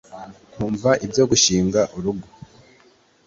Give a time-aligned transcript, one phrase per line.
[0.53, 2.27] nkumva ibyo gush i nga urugo